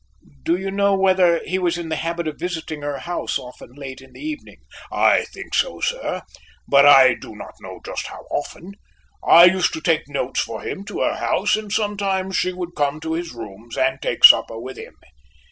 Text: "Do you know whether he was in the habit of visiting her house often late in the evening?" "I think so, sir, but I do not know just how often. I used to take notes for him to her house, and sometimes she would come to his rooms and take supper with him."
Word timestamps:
"Do 0.41 0.57
you 0.57 0.71
know 0.71 0.95
whether 0.97 1.43
he 1.45 1.59
was 1.59 1.77
in 1.77 1.89
the 1.89 1.95
habit 1.95 2.27
of 2.27 2.39
visiting 2.39 2.81
her 2.81 2.97
house 2.97 3.37
often 3.37 3.73
late 3.75 4.01
in 4.01 4.13
the 4.13 4.19
evening?" 4.19 4.57
"I 4.91 5.25
think 5.25 5.53
so, 5.53 5.79
sir, 5.79 6.23
but 6.67 6.87
I 6.87 7.13
do 7.13 7.35
not 7.35 7.53
know 7.61 7.79
just 7.85 8.07
how 8.07 8.25
often. 8.31 8.71
I 9.23 9.43
used 9.45 9.73
to 9.73 9.79
take 9.79 10.07
notes 10.07 10.39
for 10.41 10.61
him 10.63 10.85
to 10.85 11.01
her 11.01 11.17
house, 11.17 11.55
and 11.55 11.71
sometimes 11.71 12.35
she 12.35 12.51
would 12.51 12.73
come 12.75 12.99
to 13.01 13.13
his 13.13 13.31
rooms 13.33 13.77
and 13.77 14.01
take 14.01 14.23
supper 14.23 14.59
with 14.59 14.77
him." 14.77 14.95